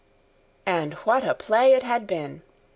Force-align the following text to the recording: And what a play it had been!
And 0.65 0.95
what 1.05 1.23
a 1.23 1.35
play 1.35 1.73
it 1.73 1.83
had 1.83 2.07
been! 2.07 2.41